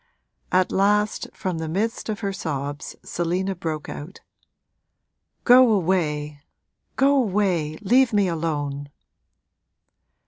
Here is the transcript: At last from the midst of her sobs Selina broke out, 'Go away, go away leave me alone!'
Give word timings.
At 0.51 0.71
last 0.71 1.27
from 1.31 1.59
the 1.59 1.69
midst 1.69 2.09
of 2.09 2.21
her 2.21 2.33
sobs 2.33 2.95
Selina 3.03 3.53
broke 3.53 3.87
out, 3.87 4.21
'Go 5.43 5.71
away, 5.71 6.41
go 6.95 7.15
away 7.15 7.77
leave 7.83 8.11
me 8.11 8.27
alone!' 8.27 8.89